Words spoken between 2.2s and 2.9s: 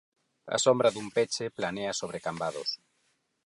Cambados.